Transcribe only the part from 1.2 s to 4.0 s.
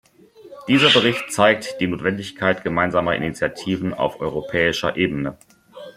zeigt die Notwendigkeit gemeinsamer Initiativen